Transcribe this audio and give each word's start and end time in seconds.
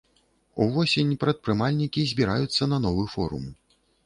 Увосень 0.63 1.11
прадпрымальнікі 1.23 2.07
збіраюцца 2.13 2.63
на 2.73 2.81
новы 2.89 3.07
форум. 3.15 3.47